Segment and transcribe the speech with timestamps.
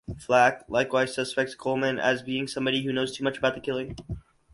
[0.17, 3.95] Flack likewise suspects Coleman as being somebody who knows too much about the killing.